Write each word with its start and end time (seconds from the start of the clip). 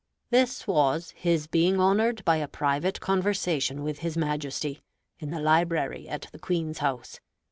This 0.31 0.65
was 0.65 1.11
his 1.11 1.45
being 1.45 1.79
honored 1.79 2.25
by 2.25 2.37
a 2.37 2.47
private 2.47 2.99
conversation 2.99 3.83
with 3.83 3.99
his 3.99 4.17
Majesty, 4.17 4.81
in 5.19 5.29
the 5.29 5.39
library 5.39 6.09
at 6.09 6.25
the 6.31 6.39
Queen's 6.39 6.79
house. 6.79 7.19